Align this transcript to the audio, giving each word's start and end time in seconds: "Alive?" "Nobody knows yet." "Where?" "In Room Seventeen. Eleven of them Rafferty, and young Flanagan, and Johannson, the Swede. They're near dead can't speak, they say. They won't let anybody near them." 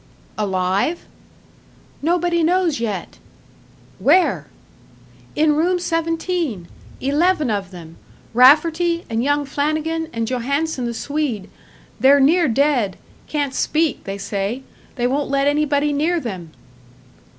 "Alive?" 0.35 1.05
"Nobody 2.01 2.41
knows 2.41 2.79
yet." 2.79 3.19
"Where?" 3.99 4.47
"In 5.35 5.53
Room 5.55 5.77
Seventeen. 5.77 6.67
Eleven 6.99 7.51
of 7.51 7.69
them 7.69 7.97
Rafferty, 8.33 9.05
and 9.11 9.23
young 9.23 9.45
Flanagan, 9.45 10.07
and 10.11 10.25
Johannson, 10.25 10.85
the 10.85 10.95
Swede. 10.95 11.51
They're 11.99 12.19
near 12.19 12.47
dead 12.47 12.97
can't 13.27 13.53
speak, 13.53 14.05
they 14.05 14.17
say. 14.17 14.63
They 14.95 15.05
won't 15.05 15.29
let 15.29 15.45
anybody 15.45 15.93
near 15.93 16.19
them." 16.19 16.51